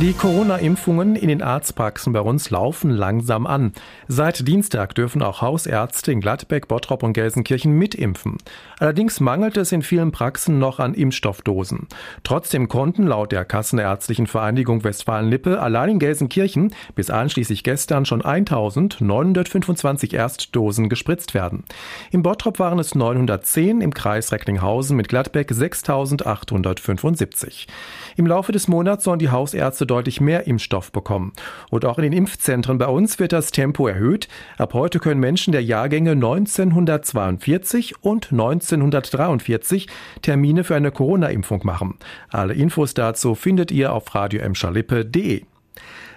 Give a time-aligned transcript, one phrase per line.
[0.00, 3.74] Die Corona-Impfungen in den Arztpraxen bei uns laufen langsam an.
[4.08, 8.38] Seit Dienstag dürfen auch Hausärzte in Gladbeck, Bottrop und Gelsenkirchen mitimpfen.
[8.78, 11.86] Allerdings mangelt es in vielen Praxen noch an Impfstoffdosen.
[12.24, 20.14] Trotzdem konnten laut der Kassenärztlichen Vereinigung Westfalen-Lippe allein in Gelsenkirchen bis einschließlich gestern schon 1925
[20.14, 21.64] Erstdosen gespritzt werden.
[22.10, 27.68] Im Bottrop waren es 910, im Kreis Recklinghausen mit Gladbeck 6875.
[28.16, 31.32] Im Laufe des Monats sollen die Hausärzte deutlich mehr Impfstoff bekommen.
[31.70, 34.28] Und auch in den Impfzentren bei uns wird das Tempo erhöht.
[34.56, 39.88] Ab heute können Menschen der Jahrgänge 1942 und 1943
[40.22, 41.98] Termine für eine Corona-Impfung machen.
[42.30, 45.42] Alle Infos dazu findet ihr auf radioemschalippe.de.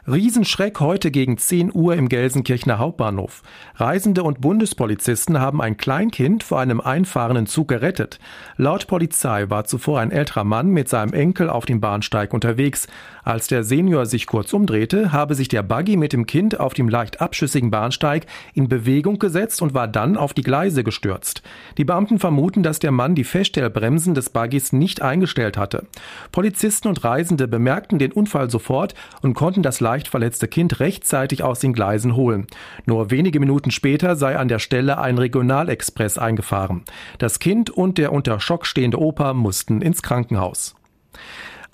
[0.05, 3.41] Riesenschreck heute gegen 10 Uhr im Gelsenkirchener Hauptbahnhof.
[3.75, 8.19] Reisende und Bundespolizisten haben ein Kleinkind vor einem einfahrenden Zug gerettet.
[8.57, 12.87] Laut Polizei war zuvor ein älterer Mann mit seinem Enkel auf dem Bahnsteig unterwegs.
[13.23, 16.89] Als der Senior sich kurz umdrehte, habe sich der Buggy mit dem Kind auf dem
[16.89, 21.41] leicht abschüssigen Bahnsteig in Bewegung gesetzt und war dann auf die Gleise gestürzt.
[21.77, 25.87] Die Beamten vermuten, dass der Mann die Feststellbremsen des Buggys nicht eingestellt hatte.
[26.33, 31.59] Polizisten und Reisende bemerkten den Unfall sofort und konnten das leicht verletzte Kind rechtzeitig aus
[31.59, 32.47] den Gleisen holen.
[32.87, 36.83] Nur wenige Minuten später sei an der Stelle ein Regionalexpress eingefahren.
[37.19, 40.73] Das Kind und der unter Schock stehende Opa mussten ins Krankenhaus.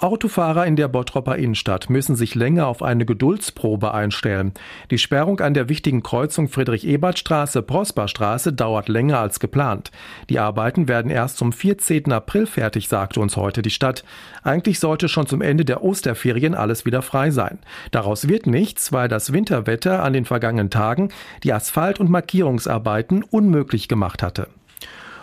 [0.02, 4.54] Autofahrer in der Bottropper Innenstadt müssen sich länger auf eine Geduldsprobe einstellen.
[4.92, 9.92] Die Sperrung an der wichtigen Kreuzung Friedrich-Ebert-Straße-Prosperstraße dauert länger als geplant.
[10.30, 12.14] Die Arbeiten werden erst zum 14.
[12.14, 14.06] April fertig, sagte uns heute die Stadt.
[14.42, 17.60] Eigentlich sollte schon zum Ende der Osterferien alles wieder frei sein.
[17.92, 21.10] Daraus wird nichts, weil das Winterwetter an den vergangenen Tagen
[21.44, 24.48] die Asphalt- und Markierungsarbeiten unmöglich gemacht hatte.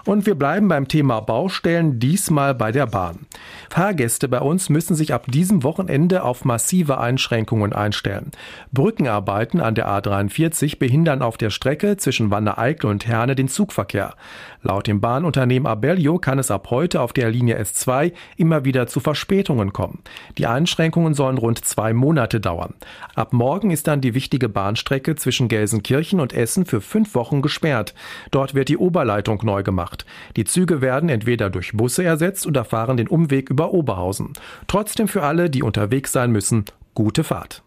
[0.06, 3.26] Und wir bleiben beim Thema Baustellen, diesmal bei der Bahn.
[3.68, 8.30] Fahrgäste bei uns müssen sich ab diesem Wochenende auf massive Einschränkungen einstellen.
[8.70, 14.14] Brückenarbeiten an der A43 behindern auf der Strecke zwischen Wanne-Eickel und Herne den Zugverkehr.
[14.62, 19.00] Laut dem Bahnunternehmen Abellio kann es ab heute auf der Linie S2 immer wieder zu
[19.00, 20.02] Verspätungen kommen.
[20.38, 22.74] Die Einschränkungen sollen rund zwei Monate dauern.
[23.16, 27.92] Ab morgen ist dann die wichtige Bahnstrecke zwischen Gelsenkirchen und Essen für fünf Wochen gesperrt.
[28.30, 30.06] Dort wird die Oberleitung neu gemacht gemacht.
[30.36, 34.32] Die Züge werden entweder durch Busse ersetzt oder fahren den Umweg über Oberhausen.
[34.66, 36.64] Trotzdem für alle, die unterwegs sein müssen,
[36.94, 37.62] gute Fahrt.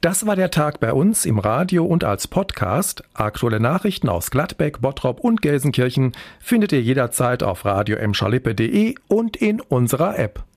[0.00, 3.04] Das war der Tag bei uns im Radio und als Podcast.
[3.14, 7.96] Aktuelle Nachrichten aus Gladbeck, Bottrop und Gelsenkirchen findet ihr jederzeit auf radio
[9.08, 10.44] und in unserer App.